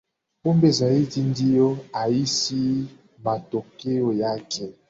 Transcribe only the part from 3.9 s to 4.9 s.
yake